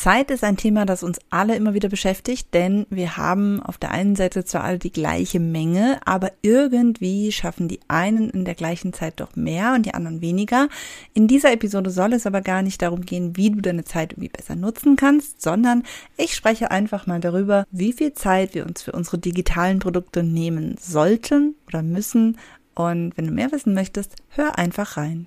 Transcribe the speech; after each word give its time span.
Zeit 0.00 0.30
ist 0.30 0.44
ein 0.44 0.56
Thema, 0.56 0.86
das 0.86 1.02
uns 1.02 1.18
alle 1.28 1.54
immer 1.56 1.74
wieder 1.74 1.90
beschäftigt, 1.90 2.54
denn 2.54 2.86
wir 2.88 3.18
haben 3.18 3.62
auf 3.62 3.76
der 3.76 3.90
einen 3.90 4.16
Seite 4.16 4.46
zwar 4.46 4.64
alle 4.64 4.78
die 4.78 4.92
gleiche 4.92 5.40
Menge, 5.40 6.00
aber 6.06 6.32
irgendwie 6.40 7.30
schaffen 7.32 7.68
die 7.68 7.80
einen 7.86 8.30
in 8.30 8.46
der 8.46 8.54
gleichen 8.54 8.94
Zeit 8.94 9.20
doch 9.20 9.36
mehr 9.36 9.74
und 9.74 9.84
die 9.84 9.92
anderen 9.92 10.22
weniger. 10.22 10.68
In 11.12 11.28
dieser 11.28 11.52
Episode 11.52 11.90
soll 11.90 12.14
es 12.14 12.26
aber 12.26 12.40
gar 12.40 12.62
nicht 12.62 12.80
darum 12.80 13.02
gehen, 13.02 13.36
wie 13.36 13.50
du 13.50 13.60
deine 13.60 13.84
Zeit 13.84 14.14
irgendwie 14.14 14.30
besser 14.30 14.56
nutzen 14.56 14.96
kannst, 14.96 15.42
sondern 15.42 15.82
ich 16.16 16.34
spreche 16.34 16.70
einfach 16.70 17.06
mal 17.06 17.20
darüber, 17.20 17.66
wie 17.70 17.92
viel 17.92 18.14
Zeit 18.14 18.54
wir 18.54 18.64
uns 18.64 18.80
für 18.80 18.92
unsere 18.92 19.18
digitalen 19.18 19.80
Produkte 19.80 20.22
nehmen 20.22 20.76
sollten 20.80 21.56
oder 21.66 21.82
müssen. 21.82 22.38
Und 22.74 23.18
wenn 23.18 23.26
du 23.26 23.32
mehr 23.32 23.52
wissen 23.52 23.74
möchtest, 23.74 24.16
hör 24.30 24.58
einfach 24.58 24.96
rein. 24.96 25.26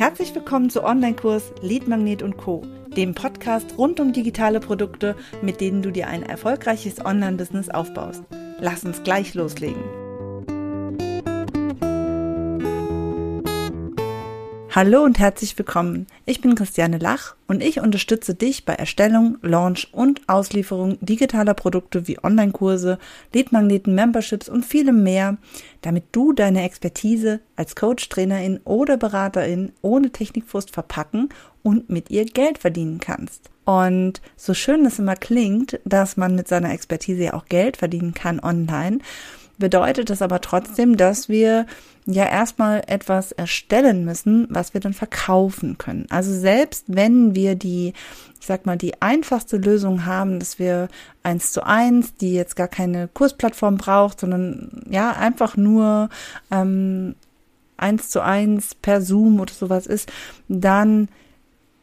Herzlich 0.00 0.34
willkommen 0.34 0.70
zu 0.70 0.82
Online-Kurs 0.82 1.52
Lead 1.60 1.86
Magnet 1.86 2.22
und 2.22 2.38
Co., 2.38 2.62
dem 2.96 3.14
Podcast 3.14 3.76
rund 3.76 4.00
um 4.00 4.14
digitale 4.14 4.58
Produkte, 4.58 5.14
mit 5.42 5.60
denen 5.60 5.82
du 5.82 5.90
dir 5.90 6.08
ein 6.08 6.22
erfolgreiches 6.22 7.04
Online-Business 7.04 7.68
aufbaust. 7.68 8.22
Lass 8.60 8.82
uns 8.82 9.02
gleich 9.02 9.34
loslegen. 9.34 9.99
Hallo 14.82 15.02
und 15.04 15.18
herzlich 15.18 15.58
willkommen. 15.58 16.06
Ich 16.24 16.40
bin 16.40 16.54
Christiane 16.54 16.96
Lach 16.96 17.34
und 17.46 17.62
ich 17.62 17.80
unterstütze 17.80 18.34
dich 18.34 18.64
bei 18.64 18.72
Erstellung, 18.72 19.36
Launch 19.42 19.88
und 19.92 20.26
Auslieferung 20.26 20.96
digitaler 21.02 21.52
Produkte 21.52 22.08
wie 22.08 22.18
Online-Kurse, 22.24 22.98
Leadmagneten, 23.34 23.94
Memberships 23.94 24.48
und 24.48 24.64
vielem 24.64 25.02
mehr, 25.02 25.36
damit 25.82 26.04
du 26.12 26.32
deine 26.32 26.62
Expertise 26.62 27.40
als 27.56 27.76
Coach, 27.76 28.08
Trainerin 28.08 28.58
oder 28.64 28.96
Beraterin 28.96 29.72
ohne 29.82 30.12
Technikfrust 30.12 30.70
verpacken 30.70 31.28
und 31.62 31.90
mit 31.90 32.08
ihr 32.08 32.24
Geld 32.24 32.56
verdienen 32.56 33.00
kannst. 33.00 33.50
Und 33.66 34.22
so 34.34 34.54
schön 34.54 34.86
es 34.86 34.98
immer 34.98 35.14
klingt, 35.14 35.78
dass 35.84 36.16
man 36.16 36.34
mit 36.34 36.48
seiner 36.48 36.72
Expertise 36.72 37.24
ja 37.24 37.34
auch 37.34 37.44
Geld 37.44 37.76
verdienen 37.76 38.14
kann 38.14 38.40
online, 38.40 39.00
bedeutet 39.58 40.08
das 40.08 40.22
aber 40.22 40.40
trotzdem, 40.40 40.96
dass 40.96 41.28
wir 41.28 41.66
ja 42.12 42.24
erstmal 42.24 42.82
etwas 42.86 43.32
erstellen 43.32 44.04
müssen, 44.04 44.46
was 44.50 44.74
wir 44.74 44.80
dann 44.80 44.92
verkaufen 44.92 45.78
können. 45.78 46.06
Also 46.10 46.32
selbst 46.32 46.84
wenn 46.88 47.34
wir 47.34 47.54
die, 47.54 47.92
ich 48.40 48.46
sag 48.46 48.66
mal, 48.66 48.76
die 48.76 49.00
einfachste 49.02 49.56
Lösung 49.56 50.06
haben, 50.06 50.38
dass 50.38 50.58
wir 50.58 50.88
eins 51.22 51.52
zu 51.52 51.64
eins, 51.64 52.14
die 52.14 52.34
jetzt 52.34 52.56
gar 52.56 52.68
keine 52.68 53.08
Kursplattform 53.08 53.76
braucht, 53.76 54.20
sondern 54.20 54.84
ja 54.88 55.12
einfach 55.12 55.56
nur 55.56 56.08
ähm, 56.50 57.14
eins 57.76 58.10
zu 58.10 58.22
eins 58.22 58.74
per 58.74 59.00
Zoom 59.00 59.40
oder 59.40 59.52
sowas 59.52 59.86
ist, 59.86 60.10
dann 60.48 61.08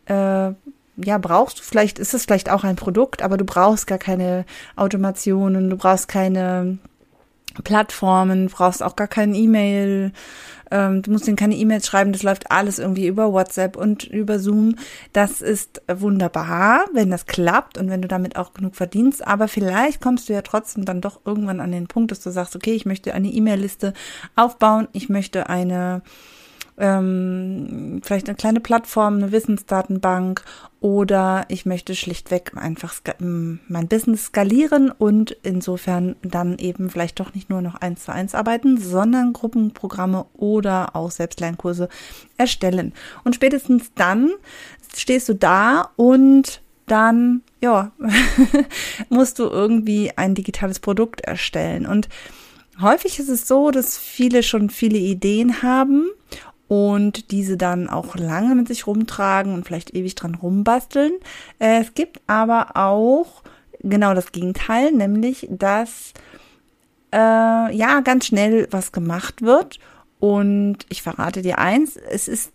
äh, 0.06 0.52
ja, 0.97 1.17
brauchst 1.19 1.59
du 1.59 1.64
vielleicht, 1.64 2.00
ist 2.00 2.14
es 2.14 2.25
vielleicht 2.25 2.50
auch 2.50 2.64
ein 2.64 2.75
Produkt, 2.75 3.22
aber 3.22 3.38
du 3.38 3.45
brauchst 3.45 3.86
gar 3.86 4.00
keine 4.00 4.45
Automationen, 4.75 5.69
du 5.69 5.78
brauchst 5.78 6.08
keine 6.08 6.80
Plattformen, 7.63 8.47
brauchst 8.47 8.83
auch 8.83 8.95
gar 8.95 9.08
kein 9.08 9.33
E-Mail, 9.33 10.11
ähm, 10.72 11.02
du 11.02 11.11
musst 11.11 11.27
denen 11.27 11.38
keine 11.38 11.55
E-Mails 11.55 11.88
schreiben, 11.88 12.11
das 12.11 12.23
läuft 12.23 12.52
alles 12.52 12.80
irgendwie 12.80 13.08
über 13.08 13.31
WhatsApp 13.31 13.77
und 13.77 14.03
über 14.03 14.39
Zoom. 14.39 14.75
Das 15.13 15.41
ist 15.41 15.81
wunderbar, 15.88 16.85
wenn 16.94 17.09
das 17.09 17.25
klappt 17.25 17.78
und 17.78 17.89
wenn 17.89 18.02
du 18.02 18.08
damit 18.08 18.35
auch 18.35 18.53
genug 18.53 18.75
verdienst, 18.75 19.25
aber 19.25 19.47
vielleicht 19.47 20.02
kommst 20.02 20.30
du 20.30 20.33
ja 20.33 20.41
trotzdem 20.41 20.85
dann 20.85 21.02
doch 21.02 21.22
irgendwann 21.25 21.61
an 21.61 21.72
den 21.72 21.88
Punkt, 21.88 22.11
dass 22.11 22.19
du 22.19 22.31
sagst, 22.31 22.55
okay, 22.55 22.73
ich 22.73 22.85
möchte 22.85 23.13
eine 23.13 23.30
E-Mail-Liste 23.30 23.94
aufbauen, 24.35 24.88
ich 24.94 25.09
möchte 25.09 25.50
eine 25.50 26.02
ähm, 26.78 28.02
vielleicht 28.03 28.28
eine 28.28 28.36
kleine 28.36 28.59
Plattform, 28.59 29.16
eine 29.16 29.31
Wissensdatenbank 29.31 30.44
oder 30.80 31.45
ich 31.47 31.66
möchte 31.66 31.95
schlichtweg 31.95 32.52
einfach 32.56 32.94
mein 33.19 33.88
Business 33.88 34.25
skalieren 34.25 34.92
und 34.92 35.31
insofern 35.42 36.16
dann 36.22 36.59
eben 36.59 36.89
vielleicht 36.92 37.19
doch 37.19 37.34
nicht 37.34 37.50
nur 37.50 37.62
noch 37.62 37.75
eins 37.75 38.06
zu 38.06 38.13
eins 38.13 38.35
arbeiten, 38.35 38.78
sondern 38.78 39.34
Gruppenprogramme 39.34 40.28
oder 40.34 40.96
auch 40.96 41.09
Selbstlernkurse 41.09 41.90
erstellen. 42.38 42.94
Und 43.23 43.34
spätestens 43.34 43.91
dann 43.96 44.29
stehst 44.96 45.29
du 45.29 45.34
da 45.34 45.90
und 45.96 46.62
dann, 46.85 47.41
ja, 47.62 47.91
musst 49.09 49.40
du 49.40 49.46
irgendwie 49.46 50.12
ein 50.16 50.35
digitales 50.35 50.79
Produkt 50.79 51.22
erstellen. 51.22 51.88
Und 51.88 52.07
häufig 52.79 53.19
ist 53.19 53.29
es 53.29 53.47
so, 53.47 53.72
dass 53.72 53.97
viele 53.97 54.44
schon 54.44 54.69
viele 54.69 55.00
Ideen 55.00 55.63
haben 55.63 56.07
und 56.67 57.31
diese 57.31 57.57
dann 57.57 57.89
auch 57.89 58.16
lange 58.16 58.55
mit 58.55 58.67
sich 58.67 58.88
rumtragen 58.88 59.53
und 59.53 59.66
vielleicht 59.66 59.95
ewig 59.95 60.16
dran 60.16 60.35
rumbasteln. 60.35 61.13
Äh, 61.59 61.81
es 61.81 61.94
gibt 61.94 62.19
aber 62.28 62.75
auch 62.75 63.44
genau 63.81 64.13
das 64.13 64.31
Gegenteil, 64.31 64.91
nämlich 64.91 65.47
dass 65.50 66.13
äh, 67.13 67.17
ja 67.75 68.01
ganz 68.01 68.28
schnell 68.28 68.67
was 68.72 68.91
gemacht 68.91 69.41
wird. 69.41 69.79
Und 70.19 70.79
ich 70.89 71.03
verrate 71.03 71.41
dir 71.41 71.59
eins, 71.59 71.95
es 71.95 72.28
ist 72.28 72.51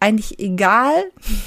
eigentlich 0.00 0.38
egal, 0.38 1.04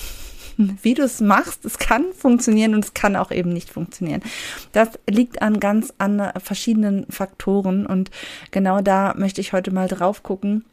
wie 0.57 0.95
du 0.95 1.03
es 1.03 1.21
machst. 1.21 1.63
Es 1.63 1.77
kann 1.77 2.05
funktionieren 2.13 2.73
und 2.73 2.85
es 2.85 2.93
kann 2.95 3.15
auch 3.15 3.29
eben 3.29 3.53
nicht 3.53 3.69
funktionieren. 3.69 4.23
Das 4.71 4.89
liegt 5.07 5.43
an 5.43 5.59
ganz 5.59 5.93
an 5.99 6.31
verschiedenen 6.41 7.05
Faktoren 7.09 7.85
und 7.85 8.09
genau 8.49 8.81
da 8.81 9.13
möchte 9.15 9.41
ich 9.41 9.53
heute 9.53 9.71
mal 9.71 9.87
drauf 9.87 10.23
gucken 10.23 10.65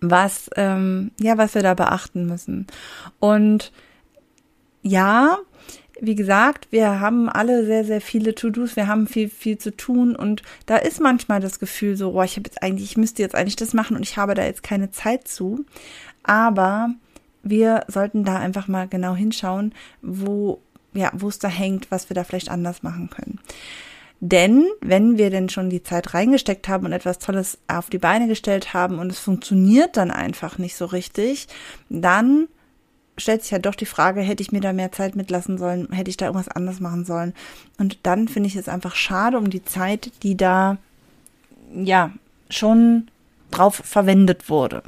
was, 0.00 0.50
ähm, 0.56 1.10
ja, 1.20 1.38
was 1.38 1.54
wir 1.54 1.62
da 1.62 1.74
beachten 1.74 2.26
müssen. 2.26 2.66
Und 3.20 3.72
ja, 4.82 5.38
wie 6.00 6.14
gesagt, 6.14 6.68
wir 6.70 7.00
haben 7.00 7.28
alle 7.28 7.64
sehr, 7.64 7.84
sehr 7.84 8.00
viele 8.00 8.34
To-Dos, 8.34 8.76
wir 8.76 8.86
haben 8.86 9.06
viel, 9.06 9.28
viel 9.28 9.58
zu 9.58 9.76
tun 9.76 10.16
und 10.16 10.42
da 10.66 10.76
ist 10.76 11.00
manchmal 11.00 11.40
das 11.40 11.58
Gefühl 11.58 11.96
so, 11.96 12.12
boah, 12.12 12.24
ich 12.24 12.36
habe 12.36 12.48
jetzt 12.48 12.62
eigentlich, 12.62 12.90
ich 12.90 12.96
müsste 12.96 13.22
jetzt 13.22 13.34
eigentlich 13.34 13.56
das 13.56 13.74
machen 13.74 13.96
und 13.96 14.02
ich 14.02 14.16
habe 14.16 14.34
da 14.34 14.44
jetzt 14.44 14.62
keine 14.62 14.90
Zeit 14.90 15.28
zu. 15.28 15.64
Aber 16.22 16.90
wir 17.42 17.84
sollten 17.88 18.24
da 18.24 18.38
einfach 18.38 18.68
mal 18.68 18.88
genau 18.88 19.14
hinschauen, 19.14 19.72
wo, 20.02 20.60
ja, 20.94 21.10
wo 21.14 21.28
es 21.28 21.38
da 21.38 21.48
hängt, 21.48 21.90
was 21.90 22.08
wir 22.08 22.14
da 22.14 22.24
vielleicht 22.24 22.50
anders 22.50 22.82
machen 22.82 23.10
können. 23.10 23.38
Denn 24.26 24.64
wenn 24.80 25.18
wir 25.18 25.28
denn 25.28 25.50
schon 25.50 25.68
die 25.68 25.82
Zeit 25.82 26.14
reingesteckt 26.14 26.66
haben 26.66 26.86
und 26.86 26.92
etwas 26.92 27.18
Tolles 27.18 27.58
auf 27.68 27.90
die 27.90 27.98
Beine 27.98 28.26
gestellt 28.26 28.72
haben 28.72 28.98
und 28.98 29.12
es 29.12 29.18
funktioniert 29.18 29.98
dann 29.98 30.10
einfach 30.10 30.56
nicht 30.56 30.76
so 30.76 30.86
richtig, 30.86 31.46
dann 31.90 32.48
stellt 33.18 33.42
sich 33.42 33.50
ja 33.50 33.58
doch 33.58 33.74
die 33.74 33.84
Frage, 33.84 34.22
hätte 34.22 34.42
ich 34.42 34.50
mir 34.50 34.62
da 34.62 34.72
mehr 34.72 34.92
Zeit 34.92 35.14
mitlassen 35.14 35.58
sollen, 35.58 35.92
hätte 35.92 36.08
ich 36.08 36.16
da 36.16 36.24
irgendwas 36.24 36.48
anders 36.48 36.80
machen 36.80 37.04
sollen. 37.04 37.34
Und 37.76 37.98
dann 38.04 38.26
finde 38.26 38.46
ich 38.46 38.56
es 38.56 38.66
einfach 38.66 38.94
schade 38.94 39.36
um 39.36 39.50
die 39.50 39.62
Zeit, 39.62 40.10
die 40.22 40.38
da 40.38 40.78
ja 41.74 42.10
schon 42.48 43.08
drauf 43.50 43.74
verwendet 43.74 44.48
wurde. 44.48 44.84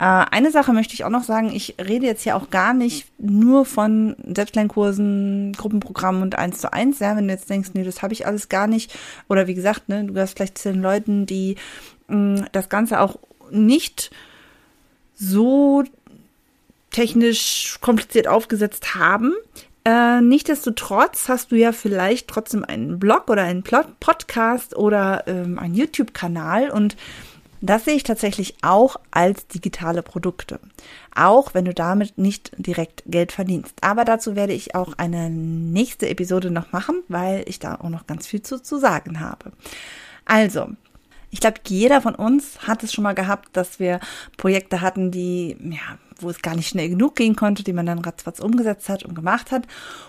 Äh, 0.00 0.24
eine 0.30 0.50
Sache 0.50 0.72
möchte 0.72 0.94
ich 0.94 1.04
auch 1.04 1.10
noch 1.10 1.24
sagen, 1.24 1.52
ich 1.54 1.74
rede 1.78 2.06
jetzt 2.06 2.22
hier 2.22 2.34
auch 2.34 2.48
gar 2.48 2.72
nicht 2.72 3.06
nur 3.18 3.66
von 3.66 4.16
Selbstlernkursen, 4.34 5.52
Gruppenprogrammen 5.52 6.22
und 6.22 6.38
eins 6.38 6.60
zu 6.60 6.72
eins, 6.72 7.00
ja, 7.00 7.14
wenn 7.16 7.28
du 7.28 7.34
jetzt 7.34 7.50
denkst, 7.50 7.70
nee, 7.74 7.84
das 7.84 8.00
habe 8.00 8.14
ich 8.14 8.26
alles 8.26 8.48
gar 8.48 8.66
nicht. 8.66 8.98
Oder 9.28 9.46
wie 9.46 9.54
gesagt, 9.54 9.90
ne, 9.90 10.04
du 10.04 10.18
hast 10.18 10.36
vielleicht 10.36 10.56
zu 10.56 10.72
den 10.72 10.80
Leuten, 10.80 11.26
die 11.26 11.56
mh, 12.08 12.16
mm, 12.16 12.46
das 12.52 12.70
Ganze 12.70 13.00
auch 13.00 13.18
nicht 13.50 14.10
so 15.14 15.84
technisch 16.90 17.76
kompliziert 17.82 18.26
aufgesetzt 18.26 18.94
haben. 18.94 19.34
Äh, 19.84 20.22
Nichtsdestotrotz 20.22 21.28
hast 21.28 21.52
du 21.52 21.56
ja 21.56 21.72
vielleicht 21.72 22.26
trotzdem 22.28 22.64
einen 22.64 22.98
Blog 22.98 23.28
oder 23.28 23.42
einen 23.42 23.62
Podcast 23.62 24.74
oder 24.74 25.24
ähm, 25.26 25.58
einen 25.58 25.74
YouTube-Kanal 25.74 26.70
und 26.70 26.96
das 27.60 27.84
sehe 27.84 27.94
ich 27.94 28.04
tatsächlich 28.04 28.54
auch 28.62 28.96
als 29.10 29.46
digitale 29.46 30.02
Produkte. 30.02 30.60
Auch 31.14 31.54
wenn 31.54 31.64
du 31.64 31.74
damit 31.74 32.16
nicht 32.16 32.52
direkt 32.56 33.02
Geld 33.06 33.32
verdienst. 33.32 33.74
Aber 33.82 34.04
dazu 34.04 34.36
werde 34.36 34.52
ich 34.52 34.74
auch 34.74 34.94
eine 34.96 35.28
nächste 35.30 36.08
Episode 36.08 36.50
noch 36.50 36.72
machen, 36.72 37.02
weil 37.08 37.42
ich 37.46 37.58
da 37.58 37.74
auch 37.76 37.90
noch 37.90 38.06
ganz 38.06 38.26
viel 38.26 38.42
zu, 38.42 38.62
zu 38.62 38.78
sagen 38.78 39.20
habe. 39.20 39.52
Also, 40.24 40.68
ich 41.30 41.40
glaube, 41.40 41.60
jeder 41.66 42.00
von 42.00 42.14
uns 42.14 42.66
hat 42.66 42.82
es 42.82 42.92
schon 42.92 43.04
mal 43.04 43.14
gehabt, 43.14 43.48
dass 43.56 43.78
wir 43.78 44.00
Projekte 44.36 44.80
hatten, 44.80 45.10
die 45.10 45.56
ja 45.60 45.98
wo 46.22 46.30
es 46.30 46.42
gar 46.42 46.54
nicht 46.56 46.68
schnell 46.68 46.88
genug 46.88 47.16
gehen 47.16 47.36
konnte, 47.36 47.62
die 47.62 47.72
man 47.72 47.86
dann 47.86 47.98
ratzfatz 47.98 48.40
umgesetzt 48.40 48.88
hat 48.88 49.04
und 49.04 49.14
gemacht 49.14 49.50
hat. 49.50 49.66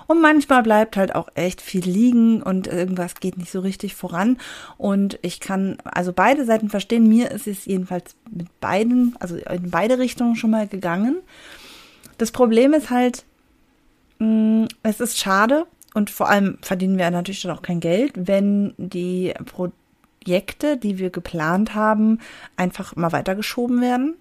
Und 0.07 0.21
manchmal 0.21 0.63
bleibt 0.63 0.97
halt 0.97 1.15
auch 1.15 1.29
echt 1.35 1.61
viel 1.61 1.83
liegen 1.83 2.41
und 2.41 2.67
irgendwas 2.67 3.15
geht 3.15 3.37
nicht 3.37 3.51
so 3.51 3.59
richtig 3.59 3.95
voran. 3.95 4.37
Und 4.77 5.19
ich 5.21 5.39
kann 5.39 5.77
also 5.83 6.13
beide 6.13 6.45
Seiten 6.45 6.69
verstehen. 6.69 7.07
Mir 7.07 7.31
ist 7.31 7.47
es 7.47 7.65
jedenfalls 7.65 8.15
mit 8.29 8.47
beiden, 8.59 9.15
also 9.19 9.35
in 9.35 9.71
beide 9.71 9.99
Richtungen 9.99 10.35
schon 10.35 10.51
mal 10.51 10.67
gegangen. 10.67 11.17
Das 12.17 12.31
Problem 12.31 12.73
ist 12.73 12.89
halt, 12.89 13.25
mm, 14.19 14.65
es 14.83 14.99
ist 14.99 15.17
schade 15.17 15.65
und 15.93 16.09
vor 16.09 16.29
allem 16.29 16.57
verdienen 16.61 16.97
wir 16.97 17.09
natürlich 17.11 17.41
dann 17.41 17.51
auch 17.51 17.61
kein 17.61 17.79
Geld, 17.79 18.13
wenn 18.15 18.73
die 18.77 19.33
Projekte, 19.45 20.77
die 20.77 20.97
wir 20.97 21.09
geplant 21.09 21.75
haben, 21.75 22.19
einfach 22.55 22.95
mal 22.95 23.11
weitergeschoben 23.11 23.81
werden. 23.81 24.15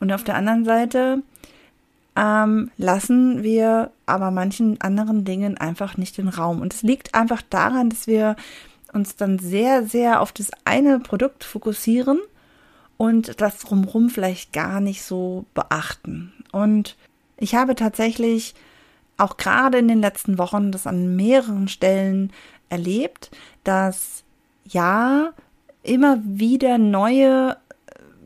Und 0.00 0.12
auf 0.12 0.24
der 0.24 0.36
anderen 0.36 0.64
Seite 0.64 1.22
ähm, 2.16 2.70
lassen 2.76 3.42
wir 3.42 3.90
aber 4.06 4.30
manchen 4.30 4.80
anderen 4.80 5.24
Dingen 5.24 5.58
einfach 5.58 5.96
nicht 5.96 6.16
den 6.18 6.28
Raum. 6.28 6.60
Und 6.60 6.72
es 6.72 6.82
liegt 6.82 7.14
einfach 7.14 7.42
daran, 7.42 7.90
dass 7.90 8.06
wir 8.06 8.36
uns 8.92 9.16
dann 9.16 9.38
sehr, 9.38 9.84
sehr 9.84 10.20
auf 10.20 10.32
das 10.32 10.50
eine 10.64 10.98
Produkt 10.98 11.44
fokussieren 11.44 12.18
und 12.96 13.40
das 13.40 13.58
drumherum 13.58 14.08
vielleicht 14.08 14.52
gar 14.52 14.80
nicht 14.80 15.02
so 15.02 15.44
beachten. 15.54 16.32
Und 16.52 16.96
ich 17.36 17.54
habe 17.54 17.74
tatsächlich 17.74 18.54
auch 19.18 19.36
gerade 19.36 19.78
in 19.78 19.88
den 19.88 20.00
letzten 20.00 20.38
Wochen 20.38 20.72
das 20.72 20.86
an 20.86 21.16
mehreren 21.16 21.68
Stellen 21.68 22.32
erlebt, 22.68 23.30
dass 23.64 24.24
ja 24.64 25.32
immer 25.82 26.18
wieder 26.24 26.78
neue 26.78 27.56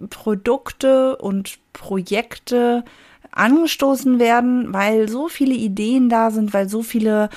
Produkte 0.08 1.16
und 1.16 1.58
Projekte 1.72 2.84
angestoßen 3.32 4.18
werden, 4.18 4.72
weil 4.72 5.08
so 5.08 5.28
viele 5.28 5.54
Ideen 5.54 6.08
da 6.08 6.30
sind, 6.30 6.52
weil 6.52 6.68
so 6.68 6.82
viele 6.82 7.30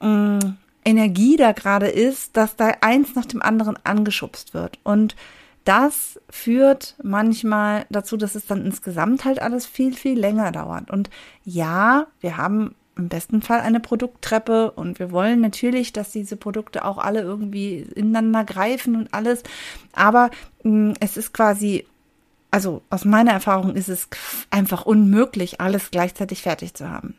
äh, 0.00 0.38
Energie 0.84 1.36
da 1.36 1.52
gerade 1.52 1.88
ist, 1.88 2.36
dass 2.36 2.56
da 2.56 2.72
eins 2.80 3.14
nach 3.14 3.26
dem 3.26 3.42
anderen 3.42 3.78
angeschubst 3.84 4.54
wird. 4.54 4.78
Und 4.84 5.16
das 5.64 6.18
führt 6.30 6.96
manchmal 7.02 7.84
dazu, 7.90 8.16
dass 8.16 8.34
es 8.34 8.46
dann 8.46 8.64
insgesamt 8.64 9.24
halt 9.24 9.42
alles 9.42 9.66
viel, 9.66 9.94
viel 9.94 10.18
länger 10.18 10.50
dauert. 10.50 10.90
Und 10.90 11.10
ja, 11.44 12.06
wir 12.20 12.38
haben 12.38 12.74
im 12.98 13.08
besten 13.08 13.42
Fall 13.42 13.60
eine 13.60 13.80
Produkttreppe 13.80 14.72
und 14.72 14.98
wir 14.98 15.10
wollen 15.10 15.40
natürlich, 15.40 15.92
dass 15.92 16.10
diese 16.10 16.36
Produkte 16.36 16.84
auch 16.84 16.98
alle 16.98 17.22
irgendwie 17.22 17.78
ineinander 17.94 18.44
greifen 18.44 18.96
und 18.96 19.14
alles. 19.14 19.42
Aber 19.92 20.30
mh, 20.64 20.90
mm, 20.90 20.94
es 21.00 21.16
ist 21.16 21.32
quasi, 21.32 21.86
also 22.50 22.82
aus 22.90 23.04
meiner 23.04 23.32
Erfahrung 23.32 23.74
ist 23.74 23.88
es 23.88 24.08
einfach 24.50 24.84
unmöglich, 24.84 25.60
alles 25.60 25.90
gleichzeitig 25.90 26.42
fertig 26.42 26.74
zu 26.74 26.90
haben. 26.90 27.14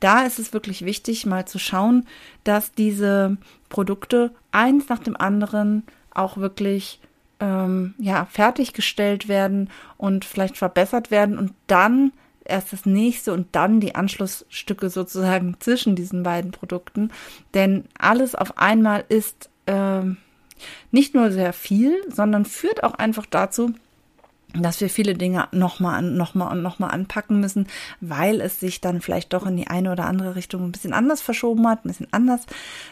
Da 0.00 0.22
ist 0.22 0.38
es 0.38 0.52
wirklich 0.52 0.84
wichtig, 0.84 1.24
mal 1.24 1.46
zu 1.46 1.58
schauen, 1.58 2.06
dass 2.44 2.72
diese 2.72 3.38
Produkte 3.70 4.30
eins 4.52 4.88
nach 4.88 4.98
dem 4.98 5.16
anderen 5.16 5.84
auch 6.12 6.36
wirklich 6.36 7.00
ähm, 7.40 7.94
ja 7.98 8.26
fertiggestellt 8.26 9.28
werden 9.28 9.70
und 9.96 10.24
vielleicht 10.24 10.56
verbessert 10.56 11.10
werden 11.10 11.38
und 11.38 11.52
dann 11.66 12.12
erst 12.48 12.72
das 12.72 12.86
nächste 12.86 13.32
und 13.32 13.48
dann 13.52 13.80
die 13.80 13.94
Anschlussstücke 13.94 14.90
sozusagen 14.90 15.56
zwischen 15.60 15.96
diesen 15.96 16.22
beiden 16.22 16.50
Produkten. 16.50 17.10
Denn 17.54 17.84
alles 17.98 18.34
auf 18.34 18.58
einmal 18.58 19.04
ist 19.08 19.50
äh, 19.66 20.02
nicht 20.90 21.14
nur 21.14 21.30
sehr 21.30 21.52
viel, 21.52 21.94
sondern 22.08 22.44
führt 22.44 22.82
auch 22.82 22.94
einfach 22.94 23.26
dazu, 23.26 23.72
dass 24.62 24.80
wir 24.80 24.90
viele 24.90 25.14
Dinge 25.14 25.48
nochmal, 25.52 26.02
nochmal 26.02 26.52
und 26.52 26.62
nochmal 26.62 26.90
anpacken 26.90 27.40
müssen, 27.40 27.66
weil 28.00 28.40
es 28.40 28.60
sich 28.60 28.80
dann 28.80 29.00
vielleicht 29.00 29.32
doch 29.32 29.46
in 29.46 29.56
die 29.56 29.68
eine 29.68 29.92
oder 29.92 30.06
andere 30.06 30.36
Richtung 30.36 30.64
ein 30.64 30.72
bisschen 30.72 30.92
anders 30.92 31.20
verschoben 31.20 31.66
hat, 31.68 31.84
ein 31.84 31.88
bisschen 31.88 32.12
anders 32.12 32.42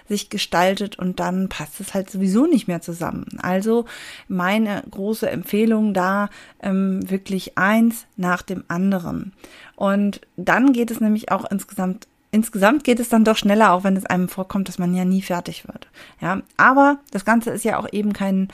sich 0.08 0.30
gestaltet 0.30 0.98
und 0.98 1.20
dann 1.20 1.48
passt 1.48 1.80
es 1.80 1.94
halt 1.94 2.10
sowieso 2.10 2.46
nicht 2.46 2.68
mehr 2.68 2.80
zusammen. 2.80 3.26
Also 3.42 3.84
meine 4.28 4.82
große 4.90 5.28
Empfehlung 5.28 5.94
da 5.94 6.28
ähm, 6.62 7.08
wirklich 7.08 7.56
eins 7.56 8.06
nach 8.16 8.42
dem 8.42 8.64
anderen. 8.68 9.32
Und 9.76 10.20
dann 10.36 10.72
geht 10.72 10.90
es 10.90 11.00
nämlich 11.00 11.30
auch 11.30 11.50
insgesamt 11.50 12.06
insgesamt 12.34 12.82
geht 12.82 12.98
es 12.98 13.08
dann 13.08 13.24
doch 13.24 13.36
schneller, 13.36 13.72
auch 13.72 13.84
wenn 13.84 13.96
es 13.96 14.06
einem 14.06 14.28
vorkommt, 14.28 14.66
dass 14.66 14.78
man 14.78 14.92
ja 14.92 15.04
nie 15.04 15.22
fertig 15.22 15.68
wird. 15.68 15.86
Ja, 16.20 16.40
aber 16.56 16.98
das 17.12 17.24
Ganze 17.24 17.50
ist 17.50 17.64
ja 17.64 17.78
auch 17.78 17.86
eben 17.92 18.12
kein 18.12 18.48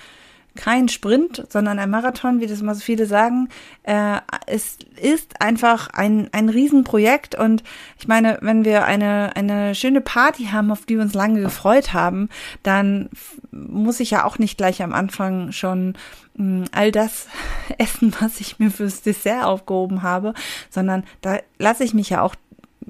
kein 0.56 0.88
Sprint, 0.88 1.44
sondern 1.48 1.78
ein 1.78 1.90
Marathon, 1.90 2.40
wie 2.40 2.46
das 2.46 2.60
immer 2.60 2.74
so 2.74 2.80
viele 2.80 3.06
sagen. 3.06 3.48
Äh, 3.82 4.18
es 4.46 4.78
ist 5.00 5.40
einfach 5.40 5.88
ein, 5.88 6.28
ein 6.32 6.48
Riesenprojekt 6.48 7.34
und 7.34 7.62
ich 7.98 8.08
meine, 8.08 8.38
wenn 8.42 8.64
wir 8.64 8.84
eine, 8.84 9.36
eine 9.36 9.74
schöne 9.74 10.00
Party 10.00 10.46
haben, 10.46 10.70
auf 10.70 10.86
die 10.86 10.96
wir 10.96 11.02
uns 11.02 11.14
lange 11.14 11.40
gefreut 11.40 11.92
haben, 11.92 12.28
dann 12.62 13.08
muss 13.50 14.00
ich 14.00 14.10
ja 14.10 14.24
auch 14.24 14.38
nicht 14.38 14.58
gleich 14.58 14.82
am 14.82 14.92
Anfang 14.92 15.52
schon 15.52 15.94
mh, 16.34 16.44
hm, 16.44 16.64
all 16.72 16.92
das 16.92 17.28
essen, 17.78 18.14
was 18.20 18.40
ich 18.40 18.58
mir 18.58 18.70
fürs 18.70 19.02
Dessert 19.02 19.44
aufgehoben 19.44 20.02
habe, 20.02 20.34
sondern 20.68 21.04
da 21.20 21.38
lasse 21.58 21.84
ich 21.84 21.94
mich 21.94 22.10
ja 22.10 22.22
auch 22.22 22.34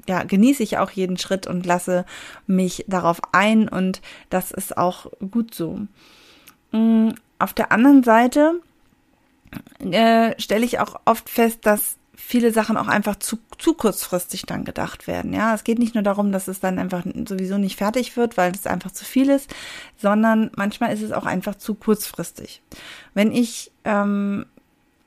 ja, 0.07 0.23
genieße 0.23 0.63
ich 0.63 0.77
auch 0.77 0.89
jeden 0.89 1.17
Schritt 1.17 1.47
und 1.47 1.65
lasse 1.65 2.05
mich 2.47 2.85
darauf 2.87 3.19
ein 3.33 3.67
und 3.67 4.01
das 4.29 4.51
ist 4.51 4.77
auch 4.77 5.07
gut 5.31 5.53
so. 5.53 5.81
Hm, 6.71 7.13
auf 7.41 7.53
der 7.53 7.71
anderen 7.71 8.03
Seite 8.03 8.61
äh, 9.79 10.39
stelle 10.39 10.65
ich 10.65 10.79
auch 10.79 10.99
oft 11.05 11.29
fest, 11.29 11.59
dass 11.63 11.97
viele 12.15 12.51
Sachen 12.51 12.77
auch 12.77 12.87
einfach 12.87 13.17
zu, 13.17 13.39
zu 13.57 13.73
kurzfristig 13.73 14.43
dann 14.43 14.63
gedacht 14.63 15.07
werden. 15.07 15.33
Ja, 15.33 15.53
es 15.53 15.63
geht 15.63 15.79
nicht 15.79 15.95
nur 15.95 16.03
darum, 16.03 16.31
dass 16.31 16.47
es 16.47 16.59
dann 16.59 16.79
einfach 16.79 17.03
sowieso 17.27 17.57
nicht 17.57 17.77
fertig 17.77 18.15
wird, 18.15 18.37
weil 18.37 18.53
es 18.53 18.67
einfach 18.67 18.91
zu 18.91 19.03
viel 19.03 19.29
ist, 19.29 19.53
sondern 19.97 20.51
manchmal 20.55 20.93
ist 20.93 21.01
es 21.01 21.11
auch 21.11 21.25
einfach 21.25 21.55
zu 21.55 21.73
kurzfristig. 21.73 22.61
Wenn 23.13 23.31
ich 23.31 23.71
ähm, 23.83 24.45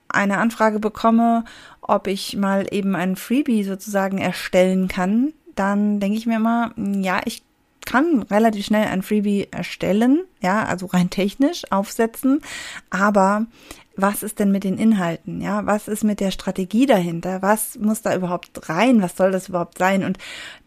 eine 0.09 0.39
Anfrage 0.39 0.81
bekomme, 0.81 1.45
ob 1.81 2.09
ich 2.09 2.37
mal 2.37 2.67
eben 2.71 2.95
ein 2.97 3.17
Freebie 3.17 3.65
sozusagen 3.65 4.19
erstellen 4.19 4.89
kann, 4.89 5.33
dann 5.55 6.01
denke 6.01 6.19
ich 6.19 6.27
mir 6.27 6.37
immer, 6.37 6.73
ja, 6.77 7.21
ich 7.25 7.43
kann 7.85 8.23
relativ 8.23 8.67
schnell 8.67 8.87
ein 8.87 9.03
Freebie 9.03 9.49
erstellen, 9.51 10.25
ja, 10.41 10.65
also 10.65 10.87
rein 10.87 11.11
technisch 11.11 11.63
aufsetzen, 11.71 12.41
aber 12.91 13.47
was 13.97 14.23
ist 14.23 14.39
denn 14.39 14.51
mit 14.51 14.65
den 14.65 14.79
Inhalten? 14.79 15.41
Ja, 15.41 15.67
was 15.67 15.87
ist 15.89 16.03
mit 16.03 16.21
der 16.21 16.33
Strategie 16.33 16.87
dahinter? 16.87 17.43
Was 17.43 17.79
muss 17.79 18.03
da 18.03 18.15
überhaupt 18.15 18.69
rein? 18.69 19.03
Was 19.03 19.17
soll 19.17 19.31
das 19.31 19.49
überhaupt 19.49 19.79
sein? 19.79 20.03
Und 20.03 20.19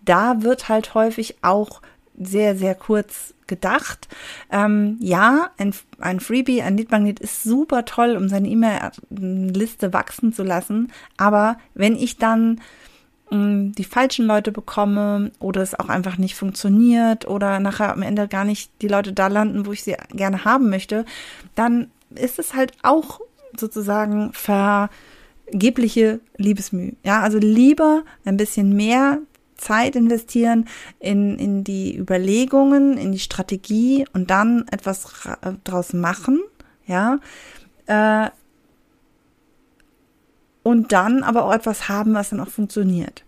da 0.05 0.43
wird 0.43 0.69
halt 0.69 0.93
häufig 0.93 1.35
auch 1.41 1.81
sehr, 2.17 2.55
sehr 2.55 2.73
kurz 2.73 3.33
gedacht. 3.45 4.07
Ähm, 4.51 4.97
ja, 4.99 5.49
ein, 5.57 5.73
ein 5.99 6.19
Freebie, 6.19 6.61
ein 6.61 6.77
Leadmagnet 6.77 7.19
ist 7.19 7.43
super 7.43 7.85
toll, 7.85 8.15
um 8.15 8.29
seine 8.29 8.47
E-Mail-Liste 8.47 9.93
wachsen 9.93 10.33
zu 10.33 10.43
lassen. 10.43 10.91
Aber 11.17 11.57
wenn 11.73 11.95
ich 11.95 12.17
dann 12.17 12.61
die 13.29 13.83
falschen 13.83 14.25
Leute 14.25 14.51
bekomme 14.51 15.31
oder 15.39 15.61
es 15.61 15.77
auch 15.77 15.89
einfach 15.89 16.17
nicht 16.17 16.35
funktioniert 16.35 17.27
oder 17.27 17.59
nachher 17.59 17.91
am 17.91 18.01
Ende 18.01 18.27
gar 18.27 18.45
nicht 18.45 18.71
die 18.81 18.87
Leute 18.87 19.11
da 19.11 19.27
landen, 19.27 19.65
wo 19.65 19.73
ich 19.73 19.83
sie 19.83 19.95
gerne 20.13 20.45
haben 20.45 20.69
möchte, 20.69 21.05
dann 21.55 21.91
ist 22.15 22.39
es 22.39 22.53
halt 22.53 22.71
auch 22.83 23.19
sozusagen 23.57 24.31
vergebliche 24.33 26.21
Liebesmüh. 26.37 26.93
Ja, 27.03 27.21
also 27.21 27.37
lieber 27.37 28.03
ein 28.23 28.37
bisschen 28.37 28.75
mehr 28.75 29.19
Zeit 29.57 29.95
investieren 29.95 30.65
in, 30.99 31.37
in 31.37 31.63
die 31.63 31.97
Überlegungen, 31.97 32.97
in 32.97 33.11
die 33.11 33.19
Strategie 33.19 34.05
und 34.13 34.29
dann 34.29 34.65
etwas 34.71 35.27
draus 35.63 35.93
machen, 35.93 36.41
ja, 36.85 37.19
äh, 37.87 38.29
und 40.67 40.91
dann 40.91 41.23
aber 41.23 41.45
auch 41.45 41.53
etwas 41.53 41.87
haben, 41.87 42.13
was 42.13 42.31
dann 42.31 42.41
auch 42.41 42.49
funktioniert. 42.49 43.23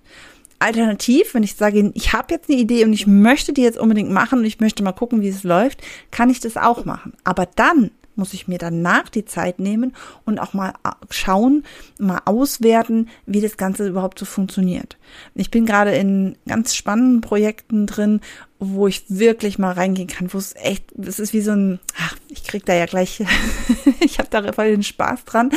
Alternativ, 0.59 1.33
wenn 1.33 1.43
ich 1.43 1.55
sage, 1.55 1.89
ich 1.93 2.11
habe 2.11 2.33
jetzt 2.33 2.49
eine 2.49 2.59
Idee 2.59 2.83
und 2.83 2.91
ich 2.91 3.07
möchte 3.07 3.53
die 3.53 3.61
jetzt 3.61 3.77
unbedingt 3.77 4.11
machen 4.11 4.39
und 4.39 4.45
ich 4.45 4.59
möchte 4.59 4.83
mal 4.83 4.91
gucken, 4.91 5.21
wie 5.21 5.29
es 5.29 5.43
läuft, 5.43 5.81
kann 6.11 6.29
ich 6.29 6.41
das 6.41 6.57
auch 6.57 6.83
machen. 6.83 7.13
Aber 7.23 7.45
dann 7.45 7.91
muss 8.15 8.33
ich 8.33 8.49
mir 8.49 8.57
danach 8.57 9.07
die 9.07 9.23
Zeit 9.23 9.59
nehmen 9.59 9.95
und 10.25 10.39
auch 10.39 10.53
mal 10.53 10.73
schauen, 11.09 11.63
mal 11.97 12.19
auswerten, 12.25 13.07
wie 13.25 13.39
das 13.39 13.55
Ganze 13.55 13.87
überhaupt 13.87 14.19
so 14.19 14.25
funktioniert. 14.25 14.97
Ich 15.33 15.49
bin 15.49 15.65
gerade 15.65 15.95
in 15.95 16.37
ganz 16.45 16.75
spannenden 16.75 17.21
Projekten 17.21 17.87
drin, 17.87 18.19
wo 18.59 18.87
ich 18.87 19.05
wirklich 19.07 19.59
mal 19.59 19.71
reingehen 19.71 20.09
kann, 20.09 20.33
wo 20.33 20.37
es 20.37 20.53
echt, 20.57 20.91
es 20.99 21.19
ist 21.19 21.31
wie 21.31 21.39
so 21.39 21.51
ein, 21.51 21.79
ach, 21.97 22.17
ich 22.27 22.43
krieg 22.43 22.65
da 22.65 22.73
ja 22.73 22.85
gleich, 22.85 23.23
ich 24.01 24.19
habe 24.19 24.27
da 24.29 24.51
voll 24.51 24.71
den 24.71 24.83
Spaß 24.83 25.23
dran. 25.23 25.51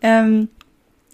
Ähm, 0.00 0.48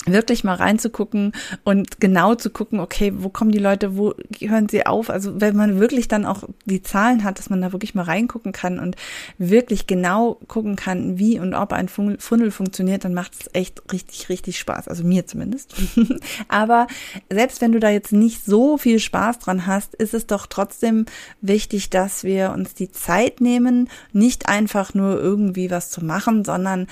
wirklich 0.06 0.44
mal 0.44 0.54
reinzugucken 0.54 1.32
und 1.64 2.00
genau 2.00 2.34
zu 2.34 2.50
gucken, 2.50 2.80
okay, 2.80 3.12
wo 3.16 3.28
kommen 3.28 3.52
die 3.52 3.58
Leute, 3.58 3.96
wo 3.96 4.14
hören 4.40 4.68
sie 4.68 4.86
auf? 4.86 5.10
Also 5.10 5.40
wenn 5.40 5.56
man 5.56 5.80
wirklich 5.80 6.08
dann 6.08 6.26
auch 6.26 6.44
die 6.64 6.82
Zahlen 6.82 7.24
hat, 7.24 7.38
dass 7.38 7.50
man 7.50 7.62
da 7.62 7.72
wirklich 7.72 7.94
mal 7.94 8.02
reingucken 8.02 8.52
kann 8.52 8.78
und 8.78 8.96
wirklich 9.38 9.86
genau 9.86 10.38
gucken 10.46 10.76
kann, 10.76 11.18
wie 11.18 11.38
und 11.38 11.54
ob 11.54 11.72
ein 11.72 11.88
Funnel 11.88 12.50
funktioniert, 12.50 13.04
dann 13.04 13.14
macht 13.14 13.34
es 13.34 13.50
echt 13.52 13.82
richtig, 13.92 14.28
richtig 14.28 14.58
Spaß. 14.58 14.88
Also 14.88 15.04
mir 15.04 15.26
zumindest. 15.26 15.74
Aber 16.48 16.86
selbst 17.30 17.60
wenn 17.60 17.72
du 17.72 17.80
da 17.80 17.90
jetzt 17.90 18.12
nicht 18.12 18.44
so 18.44 18.76
viel 18.76 18.98
Spaß 18.98 19.38
dran 19.38 19.66
hast, 19.66 19.94
ist 19.94 20.14
es 20.14 20.26
doch 20.26 20.46
trotzdem 20.46 21.06
wichtig, 21.40 21.90
dass 21.90 22.24
wir 22.24 22.52
uns 22.52 22.74
die 22.74 22.90
Zeit 22.90 23.40
nehmen, 23.40 23.88
nicht 24.12 24.48
einfach 24.48 24.94
nur 24.94 25.18
irgendwie 25.18 25.70
was 25.70 25.90
zu 25.90 26.04
machen, 26.04 26.44
sondern 26.44 26.86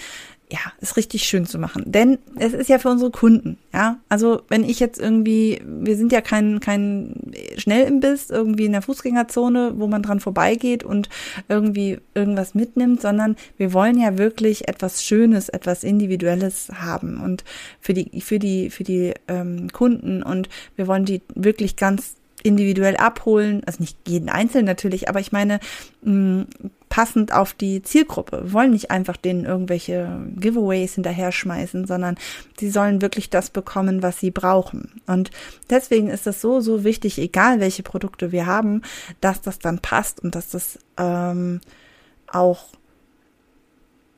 ja, 0.53 0.59
ist 0.83 0.99
richtig 0.99 1.23
schön 1.23 1.47
zu 1.47 1.59
machen. 1.59 1.85
Denn 1.87 2.19
es 2.37 2.53
ist 2.53 2.69
ja 2.69 2.79
für 2.79 2.91
unsere 2.91 3.11
Kunden, 3.11 3.57
ja. 3.73 3.99
Also 4.11 4.43
wenn 4.49 4.65
ich 4.65 4.81
jetzt 4.81 5.01
irgendwie, 5.01 5.63
wir 5.65 5.97
sind 5.97 6.13
ja 6.13 6.21
kein, 6.21 6.61
kein 6.61 7.33
Schnellimbiss 7.57 8.29
irgendwie 8.29 8.67
in 8.67 8.73
der 8.73 8.83
Fußgängerzone, 8.83 9.75
wo 9.77 9.87
man 9.87 10.03
dran 10.03 10.21
vorbeigeht 10.21 10.85
und 10.85 11.09
irgendwie 11.49 12.01
irgendwas 12.15 12.55
mitnimmt, 12.55 13.01
sondern 13.01 13.37
wir 13.57 13.73
wollen 13.73 13.99
ja 13.99 14.19
wirklich 14.19 14.69
etwas 14.69 15.03
Schönes, 15.03 15.49
etwas 15.49 15.85
Individuelles 15.85 16.69
haben 16.75 17.23
und 17.23 17.45
für 17.81 17.95
die, 17.95 18.21
für 18.21 18.39
die, 18.39 18.69
für 18.69 18.85
die 18.85 19.15
ähm, 19.29 19.73
Kunden 19.73 20.23
und 20.23 20.51
wir 20.77 20.87
wollen 20.87 21.07
die 21.07 21.23
wirklich 21.35 21.77
ganz 21.77 22.17
individuell 22.43 22.97
abholen, 22.97 23.63
also 23.65 23.81
nicht 23.81 23.97
jeden 24.07 24.29
Einzelnen 24.29 24.67
natürlich, 24.67 25.09
aber 25.09 25.21
ich 25.21 25.33
meine, 25.33 25.61
mh, 26.03 26.45
passend 26.93 27.33
auf 27.33 27.55
die 27.55 27.81
Zielgruppe. 27.81 28.43
Wir 28.45 28.53
wollen 28.53 28.73
nicht 28.73 28.91
einfach 28.91 29.17
denen 29.17 29.47
irgendwelche 29.47 30.27
Giveaways 30.37 30.97
hinterher 30.97 31.33
schmeißen, 31.33 31.87
sondern 31.87 32.19
sie 32.61 32.69
sollen 32.69 33.01
wirklich 33.01 33.31
das 33.31 33.49
bekommen, 33.49 34.03
was 34.03 34.21
sie 34.21 34.31
brauchen. 34.31 35.01
Und 35.07 35.31
deswegen 35.71 36.11
ist 36.11 36.27
es 36.27 36.43
so, 36.43 36.61
so 36.61 36.85
wichtig, 36.85 37.17
egal 37.17 37.61
welche 37.61 37.83
Produkte 37.83 38.31
wir 38.31 38.45
haben, 38.45 38.83
dass 39.23 39.41
das 39.41 39.59
dann 39.59 39.79
passt 39.79 40.21
und 40.21 40.35
dass 40.35 40.51
das 40.51 40.79
ähm, 40.99 41.63
auch, 42.27 42.67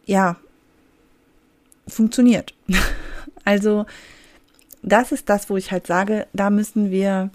ja, 0.04 0.34
funktioniert. 1.86 2.54
also, 3.44 3.86
das 4.82 5.12
ist 5.12 5.28
das, 5.28 5.48
wo 5.48 5.56
ich 5.56 5.70
halt 5.70 5.86
sage, 5.86 6.26
da 6.32 6.50
müssen 6.50 6.90
wir 6.90 7.30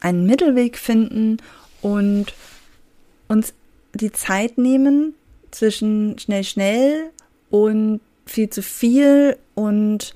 einen 0.00 0.26
Mittelweg 0.26 0.78
finden 0.78 1.36
und 1.80 2.34
uns 3.28 3.54
die 3.96 4.12
Zeit 4.12 4.58
nehmen 4.58 5.14
zwischen 5.50 6.18
schnell, 6.18 6.44
schnell 6.44 7.10
und 7.50 8.00
viel 8.26 8.50
zu 8.50 8.62
viel 8.62 9.36
und 9.54 10.14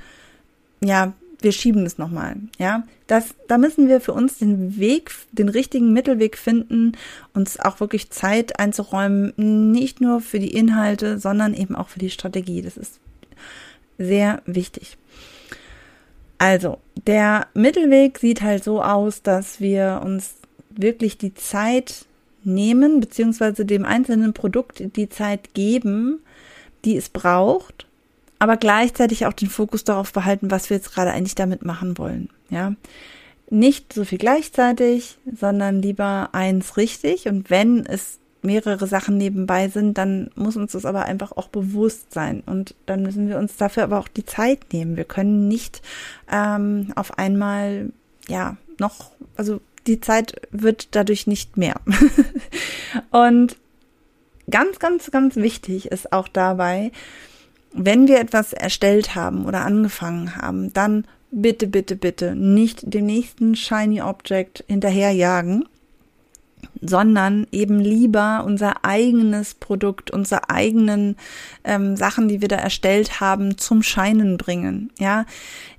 ja, 0.82 1.12
wir 1.42 1.52
schieben 1.52 1.87
es 1.87 1.99
nochmal, 1.99 2.37
ja. 2.58 2.84
Das, 3.06 3.34
da 3.49 3.58
müssen 3.58 3.88
wir 3.88 4.00
für 4.00 4.12
uns 4.12 4.38
den 4.38 4.78
Weg, 4.78 5.10
den 5.32 5.49
richtigen 5.49 5.92
Mittelweg 5.92 6.37
finden, 6.37 6.92
uns 7.34 7.58
auch 7.58 7.80
wirklich 7.80 8.10
Zeit 8.10 8.58
einzuräumen, 8.60 9.32
nicht 9.72 10.00
nur 10.00 10.20
für 10.20 10.38
die 10.38 10.54
Inhalte, 10.54 11.18
sondern 11.18 11.54
eben 11.54 11.75
auch 11.75 11.88
für 11.88 11.99
die 11.99 12.10
Strategie. 12.10 12.62
Das 12.62 12.76
ist 12.76 13.00
sehr 13.99 14.42
wichtig. 14.46 14.96
Also, 16.38 16.78
der 17.06 17.49
Mittelweg 17.54 18.18
sieht 18.18 18.42
halt 18.42 18.64
so 18.64 18.82
aus, 18.82 19.22
dass 19.22 19.60
wir 19.60 20.00
uns 20.04 20.37
wirklich 20.70 21.18
die 21.18 21.34
Zeit 21.34 22.06
nehmen, 22.44 23.00
beziehungsweise 23.00 23.64
dem 23.64 23.85
einzelnen 23.85 24.32
Produkt 24.32 24.82
die 24.97 25.09
Zeit 25.09 25.54
geben, 25.54 26.20
die 26.85 26.97
es 26.97 27.09
braucht, 27.09 27.87
aber 28.38 28.56
gleichzeitig 28.56 29.26
auch 29.26 29.32
den 29.35 29.50
Fokus 29.50 29.85
darauf 29.85 30.12
behalten, 30.12 30.50
was 30.50 30.70
wir 30.70 30.76
jetzt 30.76 30.92
gerade 30.92 31.12
eigentlich 31.12 31.35
damit 31.35 31.64
machen 31.64 31.99
wollen. 31.99 32.30
Ja, 32.49 32.75
nicht 33.50 33.92
so 33.92 34.04
viel 34.04 34.18
gleichzeitig, 34.18 35.18
sondern 35.38 35.82
lieber 35.82 36.30
eins 36.32 36.76
richtig. 36.76 37.26
Und 37.28 37.50
wenn 37.50 37.85
es 37.85 38.18
mehrere 38.42 38.87
Sachen 38.87 39.18
nebenbei 39.18 39.68
sind, 39.68 39.99
dann 39.99 40.30
muss 40.35 40.56
uns 40.56 40.73
das 40.73 40.87
aber 40.87 41.04
einfach 41.04 41.32
auch 41.32 41.49
bewusst 41.49 42.12
sein. 42.12 42.42
Und 42.47 42.75
dann 42.87 43.02
müssen 43.02 43.28
wir 43.28 43.38
uns 43.38 43.56
dafür 43.56 43.82
aber 43.82 43.99
auch 43.99 44.09
die 44.09 44.25
Zeit 44.25 44.73
nehmen. 44.73 44.97
Wir 44.97 45.04
können 45.04 45.49
nicht 45.49 45.82
ähm, 46.30 46.92
auf 46.97 47.18
einmal, 47.18 47.90
ja, 48.28 48.56
noch, 48.78 49.11
also 49.37 49.61
die 49.90 50.00
Zeit 50.00 50.40
wird 50.50 50.94
dadurch 50.94 51.26
nicht 51.26 51.56
mehr. 51.56 51.80
und 53.11 53.56
ganz, 54.50 54.78
ganz, 54.78 55.11
ganz 55.11 55.37
wichtig 55.37 55.87
ist 55.87 56.12
auch 56.12 56.28
dabei, 56.28 56.92
wenn 57.73 58.09
wir 58.09 58.20
etwas 58.20 58.52
erstellt 58.52 59.14
haben 59.14 59.47
oder 59.47 59.64
angefangen 59.64 60.37
haben, 60.37 60.73
dann 60.73 61.06
bitte, 61.30 61.66
bitte, 61.66 61.97
bitte 61.97 62.35
nicht 62.35 62.92
dem 62.92 63.06
nächsten 63.06 63.54
Shiny 63.54 64.00
Object 64.02 64.64
hinterherjagen, 64.68 65.68
sondern 66.80 67.47
eben 67.52 67.80
lieber 67.80 68.44
unser 68.47 68.85
eigenes 68.85 69.54
Produkt, 69.54 70.11
unsere 70.11 70.50
eigenen 70.50 71.16
ähm, 71.64 71.97
Sachen, 71.97 72.28
die 72.28 72.40
wir 72.40 72.49
da 72.49 72.56
erstellt 72.56 73.20
haben, 73.20 73.59
zum 73.59 73.82
Scheinen 73.82 74.37
bringen. 74.37 74.90
Ja, 74.99 75.26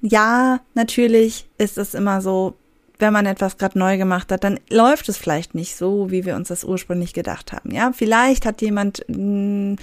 ja, 0.01 0.59
natürlich 0.73 1.47
ist 1.57 1.77
es 1.77 1.93
immer 1.93 2.21
so, 2.21 2.55
wenn 3.01 3.11
man 3.11 3.25
etwas 3.25 3.57
gerade 3.57 3.77
neu 3.77 3.97
gemacht 3.97 4.31
hat, 4.31 4.43
dann 4.43 4.59
läuft 4.69 5.09
es 5.09 5.17
vielleicht 5.17 5.55
nicht 5.55 5.75
so, 5.75 6.11
wie 6.11 6.25
wir 6.25 6.35
uns 6.35 6.47
das 6.47 6.63
ursprünglich 6.63 7.13
gedacht 7.13 7.51
haben. 7.51 7.71
Ja, 7.71 7.91
vielleicht 7.93 8.45
hat 8.45 8.61
jemand 8.61 9.03
mm, 9.07 9.75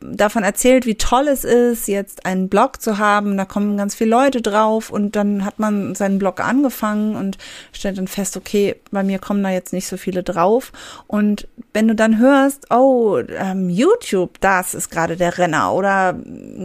davon 0.00 0.42
erzählt, 0.42 0.86
wie 0.86 0.96
toll 0.96 1.28
es 1.28 1.44
ist, 1.44 1.88
jetzt 1.88 2.26
einen 2.26 2.48
Blog 2.48 2.80
zu 2.80 2.98
haben. 2.98 3.36
Da 3.36 3.44
kommen 3.44 3.76
ganz 3.76 3.94
viele 3.94 4.10
Leute 4.10 4.42
drauf 4.42 4.90
und 4.90 5.16
dann 5.16 5.44
hat 5.44 5.58
man 5.58 5.94
seinen 5.94 6.18
Blog 6.18 6.40
angefangen 6.40 7.16
und 7.16 7.38
stellt 7.72 7.98
dann 7.98 8.08
fest, 8.08 8.36
okay, 8.36 8.76
bei 8.90 9.02
mir 9.02 9.18
kommen 9.18 9.42
da 9.42 9.50
jetzt 9.50 9.72
nicht 9.72 9.86
so 9.86 9.96
viele 9.96 10.22
drauf. 10.22 10.72
Und 11.06 11.48
wenn 11.72 11.88
du 11.88 11.94
dann 11.94 12.18
hörst, 12.18 12.70
oh, 12.70 13.18
ähm, 13.28 13.68
YouTube, 13.68 14.40
das 14.40 14.74
ist 14.74 14.90
gerade 14.90 15.16
der 15.16 15.38
Renner 15.38 15.72
oder 15.72 16.16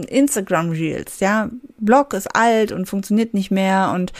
Instagram 0.08 0.70
Reels, 0.70 1.20
ja, 1.20 1.50
Blog 1.78 2.14
ist 2.14 2.34
alt 2.34 2.72
und 2.72 2.86
funktioniert 2.86 3.34
nicht 3.34 3.50
mehr 3.50 3.92
und 3.94 4.12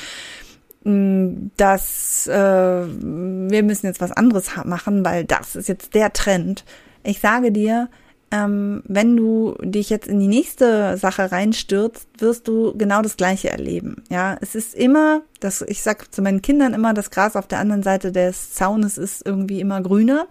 dass 1.57 2.27
äh, 2.27 2.33
wir 2.33 3.63
müssen 3.63 3.87
jetzt 3.87 4.01
was 4.01 4.13
anderes 4.13 4.51
machen, 4.65 5.05
weil 5.05 5.25
das 5.25 5.55
ist 5.57 5.69
jetzt 5.69 5.95
der 5.95 6.13
Trend. 6.13 6.65
Ich 7.03 7.21
sage 7.21 7.53
dir, 7.53 7.89
ähm, 8.31 8.83
wenn 8.87 9.17
du 9.17 9.57
dich 9.63 9.89
jetzt 9.91 10.07
in 10.07 10.21
die 10.21 10.29
nächste 10.29 10.97
Sache 10.99 11.33
reinstürzt, 11.33 12.09
wirst 12.19 12.47
du 12.47 12.77
genau 12.77 13.01
das 13.01 13.17
Gleiche 13.17 13.51
erleben. 13.51 14.03
Ja, 14.11 14.37
es 14.41 14.55
ist 14.55 14.75
immer, 14.75 15.23
das, 15.41 15.63
ich 15.63 15.83
sag 15.83 16.13
zu 16.13 16.21
meinen 16.21 16.43
Kindern 16.43 16.75
immer, 16.75 16.93
das 16.93 17.11
Gras 17.11 17.37
auf 17.37 17.47
der 17.47 17.59
anderen 17.59 17.83
Seite 17.83 18.13
des 18.13 18.53
Zaunes 18.53 18.99
ist 18.99 19.27
irgendwie 19.27 19.61
immer 19.61 19.81
grüner. 19.83 20.27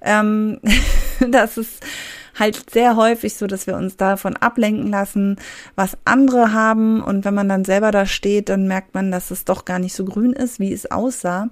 Ähm, 0.00 0.60
das 1.30 1.58
ist 1.58 1.82
halt 2.38 2.70
sehr 2.70 2.96
häufig 2.96 3.34
so, 3.34 3.46
dass 3.46 3.66
wir 3.66 3.76
uns 3.76 3.96
davon 3.96 4.36
ablenken 4.36 4.90
lassen, 4.90 5.36
was 5.74 5.96
andere 6.04 6.52
haben. 6.52 7.02
Und 7.02 7.24
wenn 7.24 7.34
man 7.34 7.48
dann 7.48 7.64
selber 7.64 7.90
da 7.90 8.06
steht, 8.06 8.48
dann 8.48 8.66
merkt 8.66 8.94
man, 8.94 9.10
dass 9.10 9.30
es 9.30 9.44
doch 9.44 9.64
gar 9.64 9.78
nicht 9.78 9.94
so 9.94 10.04
grün 10.04 10.32
ist, 10.32 10.60
wie 10.60 10.72
es 10.72 10.90
aussah. 10.90 11.48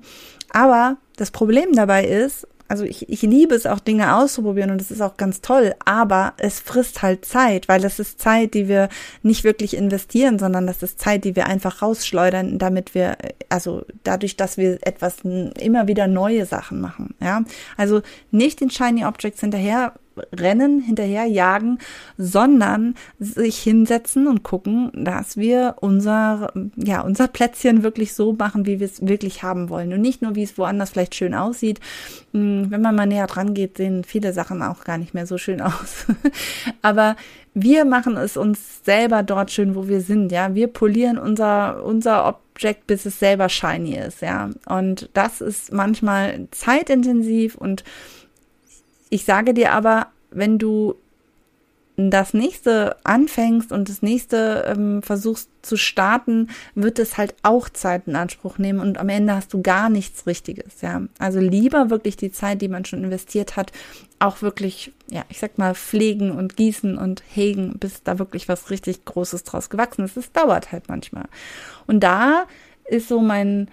Aber 0.50 0.96
das 1.16 1.30
Problem 1.30 1.72
dabei 1.72 2.04
ist, 2.04 2.46
also 2.66 2.84
ich, 2.84 3.08
ich 3.08 3.22
liebe 3.22 3.54
es 3.54 3.66
auch 3.66 3.78
Dinge 3.78 4.16
auszuprobieren 4.16 4.70
und 4.70 4.80
es 4.80 4.90
ist 4.90 5.02
auch 5.02 5.16
ganz 5.16 5.42
toll, 5.42 5.74
aber 5.84 6.32
es 6.38 6.60
frisst 6.60 7.02
halt 7.02 7.24
Zeit, 7.24 7.68
weil 7.68 7.80
das 7.80 7.98
ist 7.98 8.20
Zeit, 8.20 8.54
die 8.54 8.68
wir 8.68 8.88
nicht 9.22 9.44
wirklich 9.44 9.76
investieren, 9.76 10.38
sondern 10.38 10.66
das 10.66 10.82
ist 10.82 10.98
Zeit, 10.98 11.24
die 11.24 11.36
wir 11.36 11.46
einfach 11.46 11.82
rausschleudern, 11.82 12.58
damit 12.58 12.94
wir, 12.94 13.18
also 13.50 13.84
dadurch, 14.02 14.36
dass 14.36 14.56
wir 14.56 14.78
etwas 14.80 15.16
immer 15.20 15.88
wieder 15.88 16.08
neue 16.08 16.46
Sachen 16.46 16.80
machen, 16.80 17.14
ja. 17.20 17.44
Also 17.76 18.00
nicht 18.30 18.60
den 18.60 18.70
Shiny 18.70 19.04
Objects 19.04 19.40
hinterher 19.40 19.92
rennen, 20.32 20.80
hinterher 20.80 21.24
jagen, 21.24 21.78
sondern 22.16 22.94
sich 23.18 23.58
hinsetzen 23.58 24.26
und 24.26 24.42
gucken, 24.42 24.90
dass 24.94 25.36
wir 25.36 25.76
unser, 25.80 26.52
ja, 26.76 27.00
unser 27.00 27.28
Plätzchen 27.28 27.82
wirklich 27.82 28.14
so 28.14 28.32
machen, 28.32 28.66
wie 28.66 28.80
wir 28.80 28.86
es 28.86 29.06
wirklich 29.06 29.42
haben 29.42 29.68
wollen. 29.68 29.92
Und 29.92 30.00
nicht 30.00 30.22
nur, 30.22 30.34
wie 30.34 30.42
es 30.42 30.58
woanders 30.58 30.90
vielleicht 30.90 31.14
schön 31.14 31.34
aussieht. 31.34 31.80
Hm, 32.32 32.70
wenn 32.70 32.80
man 32.80 32.94
mal 32.94 33.06
näher 33.06 33.26
dran 33.26 33.54
geht, 33.54 33.76
sehen 33.76 34.04
viele 34.04 34.32
Sachen 34.32 34.62
auch 34.62 34.84
gar 34.84 34.98
nicht 34.98 35.14
mehr 35.14 35.26
so 35.26 35.38
schön 35.38 35.60
aus. 35.60 36.06
Aber 36.82 37.16
wir 37.54 37.84
machen 37.84 38.16
es 38.16 38.36
uns 38.36 38.84
selber 38.84 39.22
dort 39.22 39.52
schön, 39.52 39.76
wo 39.76 39.86
wir 39.86 40.00
sind, 40.00 40.32
ja. 40.32 40.54
Wir 40.54 40.66
polieren 40.66 41.18
unser, 41.18 41.84
unser 41.84 42.26
Object, 42.26 42.88
bis 42.88 43.06
es 43.06 43.20
selber 43.20 43.48
shiny 43.48 43.96
ist, 43.96 44.22
ja. 44.22 44.50
Und 44.66 45.08
das 45.14 45.40
ist 45.40 45.72
manchmal 45.72 46.48
zeitintensiv 46.50 47.54
und 47.54 47.84
ich 49.14 49.24
sage 49.24 49.54
dir 49.54 49.72
aber, 49.72 50.08
wenn 50.32 50.58
du 50.58 50.96
das 51.96 52.34
nächste 52.34 52.96
anfängst 53.04 53.70
und 53.70 53.88
das 53.88 54.02
nächste 54.02 54.64
ähm, 54.66 55.04
versuchst 55.04 55.48
zu 55.62 55.76
starten, 55.76 56.48
wird 56.74 56.98
es 56.98 57.16
halt 57.16 57.36
auch 57.44 57.68
Zeit 57.68 58.08
in 58.08 58.16
Anspruch 58.16 58.58
nehmen 58.58 58.80
und 58.80 58.98
am 58.98 59.08
Ende 59.08 59.36
hast 59.36 59.52
du 59.52 59.62
gar 59.62 59.88
nichts 59.88 60.26
Richtiges, 60.26 60.80
ja. 60.80 61.02
Also 61.20 61.38
lieber 61.38 61.90
wirklich 61.90 62.16
die 62.16 62.32
Zeit, 62.32 62.60
die 62.60 62.66
man 62.66 62.84
schon 62.84 63.04
investiert 63.04 63.54
hat, 63.54 63.70
auch 64.18 64.42
wirklich, 64.42 64.92
ja, 65.08 65.22
ich 65.28 65.38
sag 65.38 65.58
mal, 65.58 65.76
pflegen 65.76 66.32
und 66.32 66.56
gießen 66.56 66.98
und 66.98 67.22
hegen, 67.32 67.78
bis 67.78 68.02
da 68.02 68.18
wirklich 68.18 68.48
was 68.48 68.70
richtig 68.70 69.04
Großes 69.04 69.44
draus 69.44 69.70
gewachsen 69.70 70.04
ist. 70.04 70.16
Es 70.16 70.32
dauert 70.32 70.72
halt 70.72 70.88
manchmal. 70.88 71.26
Und 71.86 72.00
da 72.00 72.46
ist 72.86 73.06
so 73.06 73.20
mein, 73.20 73.68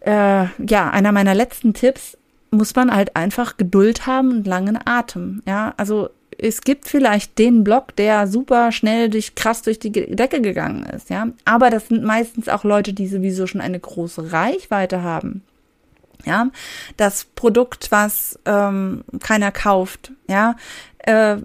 äh, 0.00 0.44
ja, 0.58 0.90
einer 0.90 1.12
meiner 1.12 1.34
letzten 1.34 1.72
Tipps, 1.72 2.18
muss 2.56 2.74
man 2.74 2.94
halt 2.94 3.16
einfach 3.16 3.56
Geduld 3.56 4.06
haben 4.06 4.30
und 4.30 4.46
langen 4.46 4.78
Atem. 4.84 5.42
Ja, 5.46 5.74
also 5.76 6.10
es 6.38 6.60
gibt 6.60 6.88
vielleicht 6.88 7.38
den 7.38 7.64
Block, 7.64 7.96
der 7.96 8.26
super 8.26 8.72
schnell 8.72 9.08
durch 9.08 9.34
krass 9.34 9.62
durch 9.62 9.78
die 9.78 9.90
Decke 9.90 10.40
gegangen 10.40 10.84
ist, 10.84 11.10
ja. 11.10 11.28
Aber 11.44 11.70
das 11.70 11.88
sind 11.88 12.04
meistens 12.04 12.48
auch 12.48 12.64
Leute, 12.64 12.92
die 12.92 13.06
sowieso 13.06 13.46
schon 13.46 13.60
eine 13.60 13.80
große 13.80 14.32
Reichweite 14.32 15.02
haben. 15.02 15.42
Ja, 16.24 16.50
das 16.96 17.24
Produkt, 17.24 17.92
was 17.92 18.38
ähm, 18.46 19.04
keiner 19.20 19.52
kauft, 19.52 20.12
ja, 20.28 20.56
äh, 20.98 21.36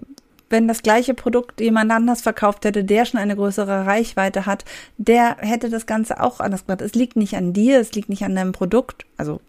wenn 0.52 0.68
das 0.68 0.82
gleiche 0.82 1.14
Produkt 1.14 1.60
jemand 1.60 1.90
anders 1.90 2.20
verkauft 2.20 2.64
hätte, 2.64 2.84
der 2.84 3.06
schon 3.06 3.18
eine 3.18 3.36
größere 3.36 3.86
Reichweite 3.86 4.44
hat, 4.44 4.64
der 4.98 5.36
hätte 5.38 5.70
das 5.70 5.86
Ganze 5.86 6.20
auch 6.20 6.40
anders 6.40 6.66
gemacht. 6.66 6.82
Es 6.82 6.94
liegt 6.94 7.16
nicht 7.16 7.34
an 7.36 7.52
dir, 7.54 7.80
es 7.80 7.92
liegt 7.92 8.10
nicht 8.10 8.22
an 8.22 8.34
deinem 8.34 8.52
Produkt, 8.52 9.06
also 9.16 9.40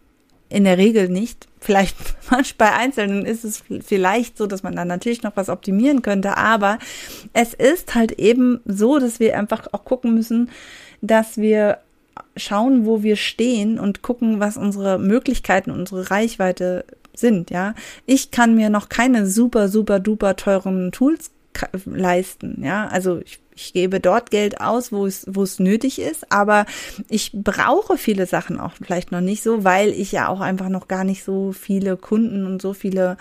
in 0.50 0.64
der 0.64 0.78
Regel 0.78 1.10
nicht. 1.10 1.48
Vielleicht 1.60 1.98
bei 2.58 2.74
Einzelnen 2.74 3.26
ist 3.26 3.44
es 3.44 3.64
vielleicht 3.82 4.38
so, 4.38 4.48
dass 4.48 4.64
man 4.64 4.76
dann 4.76 4.88
natürlich 4.88 5.24
noch 5.24 5.36
was 5.36 5.50
optimieren 5.50 6.02
könnte, 6.02 6.38
aber 6.38 6.80
es 7.34 7.54
ist 7.54 7.96
halt 7.96 8.14
eben 8.14 8.60
so, 8.66 9.00
dass 9.00 9.20
wir 9.20 9.38
einfach 9.38 9.68
auch 9.72 9.86
gucken 9.86 10.14
müssen, 10.14 10.50
dass 11.02 11.38
wir 11.38 11.80
schauen, 12.36 12.86
wo 12.86 13.04
wir 13.04 13.16
stehen 13.16 13.80
und 13.80 14.02
gucken, 14.02 14.40
was 14.40 14.58
unsere 14.58 15.00
Möglichkeiten, 15.00 15.72
unsere 15.72 16.12
Reichweite 16.12 16.86
sind, 17.14 17.52
ja. 17.52 17.76
Ich 18.06 18.32
kann 18.32 18.56
mir 18.56 18.70
noch 18.70 18.90
keine 18.90 19.28
super, 19.28 19.70
super, 19.70 20.00
duper 20.00 20.36
teuren 20.36 20.92
Tools 20.92 21.32
leisten, 21.86 22.64
ja. 22.64 22.88
Also 22.88 23.20
ich 23.24 23.40
ich 23.56 23.74
gebe 23.74 24.00
dort 24.00 24.32
Geld 24.32 24.62
aus, 24.62 24.92
wo 24.92 25.06
es, 25.06 25.26
wo 25.30 25.44
es 25.44 25.60
nötig 25.60 26.00
ist, 26.00 26.32
aber 26.32 26.66
ich 27.10 27.32
brauche 27.34 27.98
viele 27.98 28.26
Sachen 28.26 28.60
auch 28.60 28.74
vielleicht 28.74 29.12
noch 29.12 29.22
nicht 29.22 29.44
so, 29.44 29.64
weil 29.64 29.90
ich 29.90 30.12
ja 30.12 30.28
auch 30.28 30.42
einfach 30.42 30.70
noch 30.70 30.88
gar 30.88 31.04
nicht 31.04 31.24
so 31.24 31.52
viele 31.52 31.98
Kunden 31.98 32.46
und 32.46 32.62
so 32.62 32.74
viele, 32.74 33.18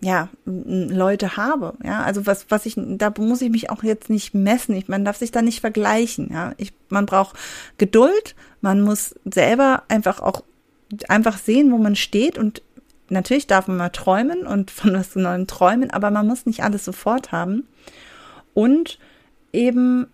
ja, 0.00 0.28
Leute 0.44 1.36
habe. 1.36 1.74
Ja, 1.84 2.02
also 2.02 2.26
was, 2.26 2.46
was 2.50 2.66
ich, 2.66 2.74
da 2.76 3.12
muss 3.18 3.42
ich 3.42 3.50
mich 3.50 3.70
auch 3.70 3.82
jetzt 3.82 4.10
nicht 4.10 4.34
messen. 4.34 4.74
Ich, 4.74 4.88
man 4.88 5.04
darf 5.04 5.16
sich 5.16 5.30
da 5.30 5.42
nicht 5.42 5.60
vergleichen. 5.60 6.30
Ja, 6.32 6.52
ich, 6.56 6.72
man 6.88 7.06
braucht 7.06 7.36
Geduld. 7.78 8.34
Man 8.60 8.80
muss 8.82 9.14
selber 9.24 9.84
einfach 9.88 10.20
auch 10.20 10.42
einfach 11.08 11.38
sehen, 11.38 11.70
wo 11.70 11.78
man 11.78 11.96
steht 11.96 12.36
und 12.36 12.62
natürlich 13.08 13.46
darf 13.46 13.68
man 13.68 13.76
mal 13.76 13.90
träumen 13.90 14.46
und 14.46 14.70
von 14.70 14.94
was 14.94 15.14
Neuem 15.16 15.46
träumen, 15.46 15.90
aber 15.90 16.10
man 16.10 16.26
muss 16.26 16.46
nicht 16.46 16.62
alles 16.62 16.84
sofort 16.84 17.32
haben. 17.32 17.66
Und 18.54 18.98
eben 19.52 20.06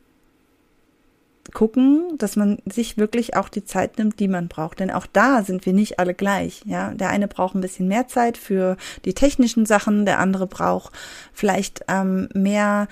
gucken, 1.52 2.18
dass 2.18 2.36
man 2.36 2.58
sich 2.66 2.98
wirklich 2.98 3.36
auch 3.36 3.48
die 3.48 3.64
Zeit 3.64 3.98
nimmt, 3.98 4.20
die 4.20 4.28
man 4.28 4.48
braucht. 4.48 4.80
Denn 4.80 4.90
auch 4.90 5.06
da 5.06 5.42
sind 5.42 5.64
wir 5.66 5.72
nicht 5.72 5.98
alle 5.98 6.14
gleich. 6.14 6.62
Ja, 6.66 6.92
der 6.92 7.10
eine 7.10 7.28
braucht 7.28 7.54
ein 7.54 7.60
bisschen 7.60 7.88
mehr 7.88 8.08
Zeit 8.08 8.36
für 8.36 8.76
die 9.04 9.14
technischen 9.14 9.66
Sachen, 9.66 10.04
der 10.06 10.18
andere 10.18 10.46
braucht 10.46 10.92
vielleicht 11.32 11.84
ähm, 11.88 12.28
mehr 12.34 12.88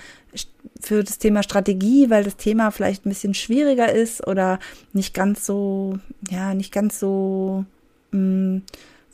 für 0.81 1.03
das 1.03 1.19
Thema 1.19 1.43
Strategie, 1.43 2.09
weil 2.09 2.23
das 2.23 2.37
Thema 2.37 2.71
vielleicht 2.71 3.05
ein 3.05 3.09
bisschen 3.09 3.33
schwieriger 3.33 3.91
ist 3.91 4.25
oder 4.25 4.59
nicht 4.93 5.13
ganz 5.13 5.45
so, 5.45 5.97
ja, 6.29 6.53
nicht 6.53 6.71
ganz 6.71 6.99
so 6.99 7.65
mh, 8.11 8.19
mm, 8.19 8.63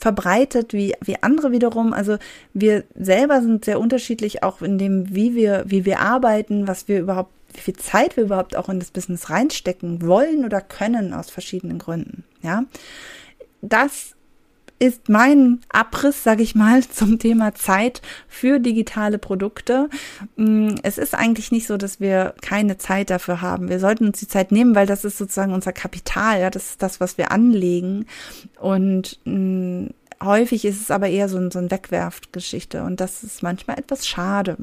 verbreitet 0.01 0.73
wie, 0.73 0.95
wie 1.01 1.21
andere 1.21 1.51
wiederum. 1.51 1.93
Also 1.93 2.17
wir 2.53 2.83
selber 2.95 3.41
sind 3.41 3.63
sehr 3.63 3.79
unterschiedlich 3.79 4.43
auch 4.43 4.61
in 4.61 4.77
dem, 4.77 5.15
wie 5.15 5.35
wir, 5.35 5.63
wie 5.67 5.85
wir 5.85 5.99
arbeiten, 5.99 6.67
was 6.67 6.87
wir 6.87 6.99
überhaupt, 6.99 7.31
wie 7.53 7.61
viel 7.61 7.75
Zeit 7.75 8.17
wir 8.17 8.23
überhaupt 8.23 8.57
auch 8.57 8.67
in 8.67 8.79
das 8.79 8.91
Business 8.91 9.29
reinstecken 9.29 10.01
wollen 10.01 10.43
oder 10.43 10.59
können 10.59 11.13
aus 11.13 11.29
verschiedenen 11.29 11.77
Gründen. 11.77 12.23
Ja, 12.41 12.63
das 13.61 14.15
ist 14.81 15.09
mein 15.09 15.59
Abriss, 15.69 16.23
sage 16.23 16.41
ich 16.41 16.55
mal, 16.55 16.83
zum 16.89 17.19
Thema 17.19 17.53
Zeit 17.53 18.01
für 18.27 18.59
digitale 18.59 19.19
Produkte. 19.19 19.89
Mm, 20.35 20.73
es 20.81 20.97
ist 20.97 21.13
eigentlich 21.13 21.51
nicht 21.51 21.67
so, 21.67 21.77
dass 21.77 21.99
wir 21.99 22.33
keine 22.41 22.79
Zeit 22.79 23.11
dafür 23.11 23.41
haben. 23.41 23.69
Wir 23.69 23.79
sollten 23.79 24.07
uns 24.07 24.19
die 24.19 24.27
Zeit 24.27 24.51
nehmen, 24.51 24.73
weil 24.73 24.87
das 24.87 25.05
ist 25.05 25.19
sozusagen 25.19 25.53
unser 25.53 25.71
Kapital. 25.71 26.41
Ja, 26.41 26.49
das 26.49 26.71
ist 26.71 26.81
das, 26.81 26.99
was 26.99 27.19
wir 27.19 27.31
anlegen. 27.31 28.07
Und 28.59 29.19
mh, 29.25 29.35
mm, 29.35 29.89
häufig 30.23 30.65
ist 30.65 30.81
es 30.81 30.89
aber 30.89 31.09
eher 31.09 31.29
so 31.29 31.37
so 31.51 31.59
ein 31.59 31.71
Wegwerfgeschichte 31.71 32.83
und 32.83 32.99
das 32.99 33.23
ist 33.23 33.43
manchmal 33.43 33.79
etwas 33.79 34.07
schade. 34.07 34.57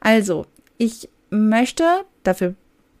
Also, 0.00 0.46
ich 0.78 1.08
möchte 1.30 1.84
dafür 2.24 2.54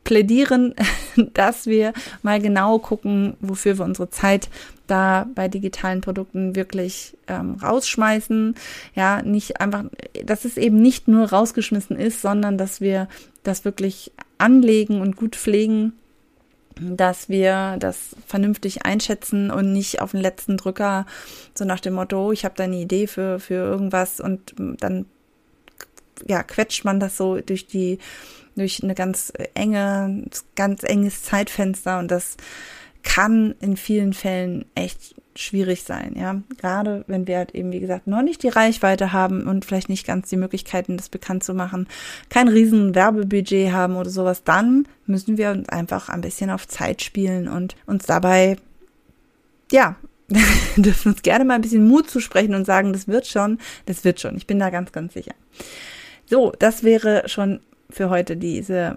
plädieren, 0.04 0.74
dass 1.34 1.66
wir 1.66 1.92
mal 2.22 2.40
genau 2.40 2.78
gucken, 2.78 3.34
wofür 3.40 3.78
wir 3.78 3.84
unsere 3.84 4.10
Zeit 4.10 4.48
da 4.86 5.26
bei 5.34 5.48
digitalen 5.48 6.00
Produkten 6.00 6.54
wirklich 6.54 7.16
ähm, 7.28 7.56
rausschmeißen. 7.62 8.54
Ja, 8.94 9.22
nicht 9.22 9.60
einfach, 9.60 9.84
dass 10.24 10.44
es 10.44 10.56
eben 10.56 10.80
nicht 10.82 11.08
nur 11.08 11.30
rausgeschmissen 11.30 11.96
ist, 11.96 12.20
sondern 12.20 12.58
dass 12.58 12.80
wir 12.80 13.08
das 13.42 13.64
wirklich 13.64 14.12
anlegen 14.38 15.00
und 15.00 15.16
gut 15.16 15.36
pflegen, 15.36 15.94
dass 16.80 17.28
wir 17.28 17.76
das 17.78 18.16
vernünftig 18.26 18.84
einschätzen 18.84 19.50
und 19.50 19.72
nicht 19.72 20.00
auf 20.00 20.12
den 20.12 20.20
letzten 20.20 20.56
Drücker 20.56 21.06
so 21.54 21.64
nach 21.64 21.80
dem 21.80 21.94
Motto, 21.94 22.32
ich 22.32 22.44
habe 22.44 22.54
da 22.56 22.64
eine 22.64 22.76
Idee 22.76 23.06
für, 23.06 23.40
für 23.40 23.54
irgendwas 23.54 24.20
und 24.20 24.54
dann 24.58 25.06
ja, 26.28 26.42
quetscht 26.42 26.84
man 26.84 27.00
das 27.00 27.16
so 27.16 27.40
durch 27.40 27.66
die 27.66 27.98
durch 28.54 28.82
eine 28.82 28.94
ganz 28.94 29.32
enge, 29.54 30.24
ganz 30.56 30.82
enges 30.82 31.22
Zeitfenster 31.22 31.98
und 31.98 32.10
das 32.10 32.36
kann 33.02 33.54
in 33.60 33.76
vielen 33.76 34.12
Fällen 34.12 34.66
echt 34.74 35.14
schwierig 35.34 35.82
sein, 35.82 36.14
ja. 36.16 36.42
Gerade 36.58 37.04
wenn 37.06 37.26
wir 37.26 37.38
halt 37.38 37.54
eben, 37.54 37.72
wie 37.72 37.80
gesagt, 37.80 38.06
noch 38.06 38.22
nicht 38.22 38.42
die 38.42 38.48
Reichweite 38.48 39.12
haben 39.12 39.46
und 39.48 39.64
vielleicht 39.64 39.88
nicht 39.88 40.06
ganz 40.06 40.28
die 40.28 40.36
Möglichkeiten, 40.36 40.96
das 40.96 41.08
bekannt 41.08 41.42
zu 41.42 41.54
machen, 41.54 41.88
kein 42.28 42.48
riesen 42.48 42.94
Werbebudget 42.94 43.72
haben 43.72 43.96
oder 43.96 44.10
sowas, 44.10 44.44
dann 44.44 44.86
müssen 45.06 45.38
wir 45.38 45.50
uns 45.50 45.68
einfach 45.68 46.08
ein 46.08 46.20
bisschen 46.20 46.50
auf 46.50 46.68
Zeit 46.68 47.02
spielen 47.02 47.48
und 47.48 47.76
uns 47.86 48.04
dabei, 48.04 48.56
ja, 49.70 49.96
dürfen 50.76 51.12
uns 51.12 51.22
gerne 51.22 51.44
mal 51.44 51.54
ein 51.54 51.62
bisschen 51.62 51.88
Mut 51.88 52.10
zusprechen 52.10 52.54
und 52.54 52.66
sagen, 52.66 52.92
das 52.92 53.08
wird 53.08 53.26
schon, 53.26 53.58
das 53.86 54.04
wird 54.04 54.20
schon. 54.20 54.36
Ich 54.36 54.46
bin 54.46 54.58
da 54.58 54.70
ganz, 54.70 54.92
ganz 54.92 55.14
sicher. 55.14 55.34
So, 56.32 56.50
das 56.58 56.82
wäre 56.82 57.28
schon 57.28 57.60
für 57.90 58.08
heute 58.08 58.38
diese 58.38 58.96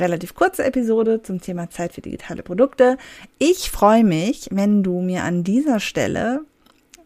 relativ 0.00 0.34
kurze 0.34 0.64
Episode 0.64 1.22
zum 1.22 1.40
Thema 1.40 1.70
Zeit 1.70 1.92
für 1.92 2.00
digitale 2.00 2.42
Produkte. 2.42 2.98
Ich 3.38 3.70
freue 3.70 4.02
mich, 4.02 4.48
wenn 4.50 4.82
du 4.82 5.00
mir 5.00 5.22
an 5.22 5.44
dieser 5.44 5.78
Stelle 5.78 6.40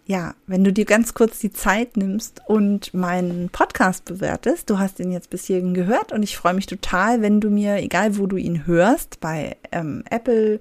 ja, 0.09 0.35
wenn 0.47 0.63
du 0.63 0.73
dir 0.73 0.85
ganz 0.85 1.15
kurz 1.15 1.41
die 1.41 1.51
Zeit 1.51 1.97
nimmst 1.97 2.41
und 2.47 2.95
meinen 2.95 3.51
Podcast 3.51 4.05
bewertest, 4.05 4.71
du 4.71 4.79
hast 4.79 5.01
ihn 5.01 5.11
jetzt 5.11 5.31
bis 5.31 5.47
hierhin 5.47 5.75
gehört 5.75 6.13
und 6.13 6.23
ich 6.23 6.37
freue 6.37 6.55
mich 6.55 6.67
total, 6.67 7.23
wenn 7.23 7.41
du 7.41 7.51
mir, 7.51 7.79
egal 7.79 8.17
wo 8.17 8.29
du 8.29 8.37
ihn 8.37 8.69
hörst, 8.69 9.19
bei 9.19 9.57
ähm, 9.73 10.05
Apple 10.09 10.61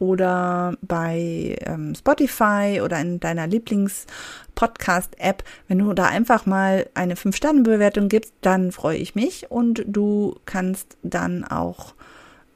oder 0.00 0.76
bei 0.82 1.56
ähm, 1.66 1.94
Spotify 1.94 2.80
oder 2.82 3.00
in 3.00 3.20
deiner 3.20 3.46
Lieblings-Podcast-App, 3.46 5.44
wenn 5.68 5.78
du 5.78 5.92
da 5.92 6.06
einfach 6.06 6.44
mal 6.46 6.88
eine 6.94 7.14
5-Sterne-Bewertung 7.14 8.08
gibst, 8.08 8.34
dann 8.40 8.72
freue 8.72 8.98
ich 8.98 9.14
mich 9.14 9.52
und 9.52 9.84
du 9.86 10.34
kannst 10.46 10.96
dann 11.04 11.44
auch 11.44 11.94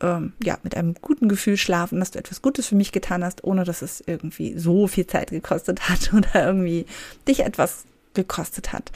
ähm, 0.04 0.34
ja, 0.42 0.58
mit 0.62 0.76
einem 0.76 0.94
guten 1.00 1.28
Gefühl 1.28 1.56
schlafen, 1.56 1.98
dass 1.98 2.10
du 2.10 2.18
etwas 2.18 2.42
Gutes 2.42 2.66
für 2.66 2.74
mich 2.74 2.92
getan 2.92 3.24
hast, 3.24 3.42
ohne 3.42 3.64
dass 3.64 3.80
es 3.80 4.04
irgendwie 4.06 4.56
so 4.58 4.86
viel 4.86 5.06
Zeit 5.06 5.30
gekostet 5.30 5.88
hat 5.88 6.12
oder 6.16 6.46
irgendwie 6.46 6.84
dich 7.26 7.40
etwas 7.40 7.84
gekostet 8.12 8.72
hat. 8.72 8.92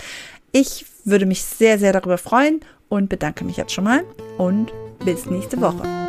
Ich 0.52 0.86
würde 1.04 1.26
mich 1.26 1.42
sehr, 1.42 1.78
sehr 1.78 1.92
darüber 1.92 2.18
freuen 2.18 2.60
und 2.88 3.08
bedanke 3.08 3.44
mich 3.44 3.56
jetzt 3.56 3.72
schon 3.72 3.84
mal 3.84 4.04
und 4.36 4.70
bis 5.04 5.26
nächste 5.26 5.60
Woche. 5.60 6.07